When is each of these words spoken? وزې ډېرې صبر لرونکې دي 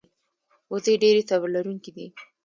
وزې 0.71 0.93
ډېرې 1.03 1.21
صبر 1.29 1.47
لرونکې 1.55 1.91
دي 1.95 2.07